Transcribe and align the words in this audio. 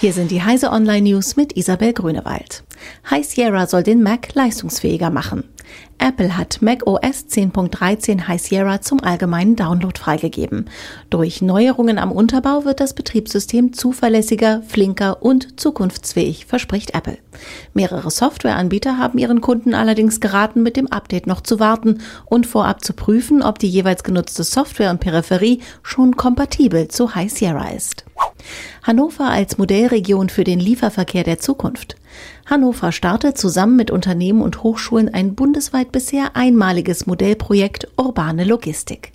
Hier 0.00 0.12
sind 0.12 0.30
die 0.30 0.44
Heise 0.44 0.70
Online 0.70 1.10
News 1.10 1.34
mit 1.34 1.56
Isabel 1.56 1.92
Grünewald. 1.92 2.62
High 3.10 3.26
Sierra 3.26 3.66
soll 3.66 3.82
den 3.82 4.00
Mac 4.00 4.32
leistungsfähiger 4.32 5.10
machen. 5.10 5.42
Apple 5.98 6.36
hat 6.36 6.62
Mac 6.62 6.86
OS 6.86 7.26
10.13 7.28 8.28
High 8.28 8.40
Sierra 8.40 8.80
zum 8.80 9.02
allgemeinen 9.02 9.56
Download 9.56 9.98
freigegeben. 9.98 10.70
Durch 11.10 11.42
Neuerungen 11.42 11.98
am 11.98 12.12
Unterbau 12.12 12.64
wird 12.64 12.78
das 12.78 12.94
Betriebssystem 12.94 13.72
zuverlässiger, 13.72 14.62
flinker 14.62 15.20
und 15.20 15.58
zukunftsfähig, 15.58 16.46
verspricht 16.46 16.94
Apple. 16.94 17.18
Mehrere 17.74 18.12
Softwareanbieter 18.12 18.98
haben 18.98 19.18
ihren 19.18 19.40
Kunden 19.40 19.74
allerdings 19.74 20.20
geraten, 20.20 20.62
mit 20.62 20.76
dem 20.76 20.86
Update 20.86 21.26
noch 21.26 21.40
zu 21.40 21.58
warten 21.58 22.02
und 22.24 22.46
vorab 22.46 22.84
zu 22.84 22.92
prüfen, 22.92 23.42
ob 23.42 23.58
die 23.58 23.68
jeweils 23.68 24.04
genutzte 24.04 24.44
Software 24.44 24.90
und 24.90 25.00
Peripherie 25.00 25.60
schon 25.82 26.16
kompatibel 26.16 26.86
zu 26.86 27.16
High 27.16 27.32
Sierra 27.32 27.70
ist. 27.70 28.04
Hannover 28.82 29.30
als 29.30 29.58
Modellregion 29.58 30.28
für 30.28 30.44
den 30.44 30.60
Lieferverkehr 30.60 31.24
der 31.24 31.38
Zukunft. 31.38 31.96
Hannover 32.46 32.92
startet 32.92 33.36
zusammen 33.36 33.76
mit 33.76 33.90
Unternehmen 33.90 34.42
und 34.42 34.62
Hochschulen 34.62 35.12
ein 35.12 35.34
bundesweit 35.34 35.92
bisher 35.92 36.36
einmaliges 36.36 37.06
Modellprojekt 37.06 37.88
Urbane 37.96 38.44
Logistik. 38.44 39.12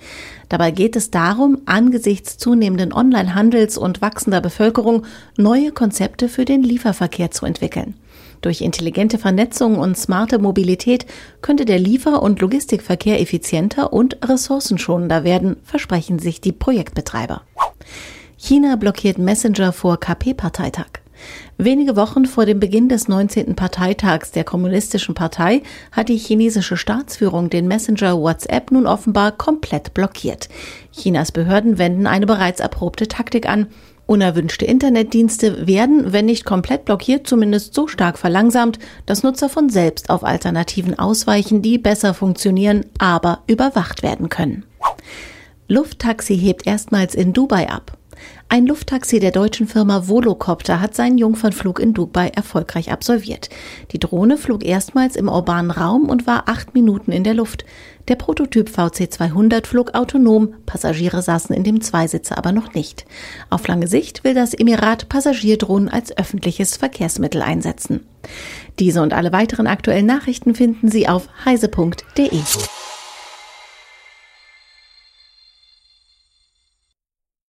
Dabei 0.50 0.72
geht 0.72 0.96
es 0.96 1.10
darum, 1.10 1.62
angesichts 1.66 2.38
zunehmenden 2.38 2.94
Onlinehandels 2.94 3.78
und 3.78 4.02
wachsender 4.02 4.42
Bevölkerung 4.42 5.06
neue 5.38 5.72
Konzepte 5.72 6.30
für 6.30 6.46
den 6.46 6.62
Lieferverkehr 6.62 7.32
zu 7.32 7.46
entwickeln. 7.46 7.96
Durch 8.42 8.62
intelligente 8.62 9.18
Vernetzung 9.18 9.80
und 9.80 9.98
smarte 9.98 10.38
Mobilität 10.38 11.06
könnte 11.42 11.64
der 11.64 11.80
Liefer- 11.80 12.22
und 12.22 12.42
Logistikverkehr 12.42 13.22
effizienter 13.22 13.94
und 13.94 14.18
ressourcenschonender 14.22 15.24
werden, 15.24 15.56
versprechen 15.64 16.20
sich 16.20 16.42
die 16.42 16.52
Projektbetreiber. 16.52 17.42
China 18.46 18.76
blockiert 18.76 19.20
Messenger 19.20 19.72
vor 19.72 19.98
KP-Parteitag. 20.02 21.00
Wenige 21.58 21.96
Wochen 21.96 22.26
vor 22.26 22.46
dem 22.46 22.60
Beginn 22.60 22.90
des 22.90 23.08
19. 23.08 23.56
Parteitags 23.56 24.32
der 24.32 24.44
Kommunistischen 24.44 25.16
Partei 25.16 25.64
hat 25.94 26.10
die 26.10 26.18
chinesische 26.18 26.76
Staatsführung 26.76 27.50
den 27.50 27.70
Messenger 27.70 28.20
WhatsApp 28.20 28.70
nun 28.72 28.86
offenbar 28.86 29.32
komplett 29.32 29.94
blockiert. 29.94 30.50
Chinas 30.92 31.32
Behörden 31.32 31.78
wenden 31.78 32.06
eine 32.06 32.26
bereits 32.26 32.60
erprobte 32.60 33.08
Taktik 33.08 33.48
an. 33.48 33.68
Unerwünschte 34.08 34.66
Internetdienste 34.66 35.66
werden, 35.66 36.12
wenn 36.12 36.26
nicht 36.26 36.44
komplett 36.44 36.84
blockiert, 36.84 37.26
zumindest 37.26 37.74
so 37.74 37.88
stark 37.88 38.18
verlangsamt, 38.18 38.78
dass 39.06 39.24
Nutzer 39.24 39.48
von 39.48 39.70
selbst 39.70 40.10
auf 40.10 40.26
Alternativen 40.26 41.00
ausweichen, 41.00 41.62
die 41.62 41.78
besser 41.78 42.14
funktionieren, 42.14 42.88
aber 42.98 43.40
überwacht 43.48 44.04
werden 44.04 44.28
können. 44.28 44.66
Lufttaxi 45.70 46.38
hebt 46.38 46.68
erstmals 46.68 47.16
in 47.16 47.32
Dubai 47.32 47.70
ab. 47.70 47.98
Ein 48.50 48.68
Lufttaxi 48.68 49.20
der 49.20 49.32
deutschen 49.32 49.68
Firma 49.68 50.08
Volocopter 50.08 50.80
hat 50.80 50.94
seinen 50.94 51.18
Jungfernflug 51.18 51.80
in 51.80 51.96
Dubai 51.96 52.28
erfolgreich 52.28 52.92
absolviert. 52.92 53.50
Die 53.92 54.00
Drohne 54.00 54.38
flog 54.38 54.64
erstmals 54.64 55.16
im 55.16 55.28
urbanen 55.28 55.72
Raum 55.72 56.08
und 56.08 56.28
war 56.28 56.48
acht 56.48 56.76
Minuten 56.76 57.12
in 57.12 57.24
der 57.24 57.34
Luft. 57.34 57.66
Der 58.10 58.16
Prototyp 58.16 58.70
VC200 58.70 59.66
flog 59.66 59.96
autonom, 59.96 60.54
Passagiere 60.66 61.22
saßen 61.22 61.56
in 61.56 61.64
dem 61.64 61.82
Zweisitzer 61.82 62.38
aber 62.38 62.52
noch 62.52 62.74
nicht. 62.74 63.06
Auf 63.50 63.68
lange 63.68 63.88
Sicht 63.88 64.24
will 64.24 64.36
das 64.36 64.54
Emirat 64.54 65.10
Passagierdrohnen 65.10 65.90
als 65.90 66.16
öffentliches 66.16 66.78
Verkehrsmittel 66.78 67.42
einsetzen. 67.42 68.02
Diese 68.78 69.02
und 69.02 69.14
alle 69.14 69.32
weiteren 69.32 69.68
aktuellen 69.68 70.06
Nachrichten 70.06 70.54
finden 70.54 70.92
Sie 70.92 71.08
auf 71.08 71.28
heise.de. 71.46 72.30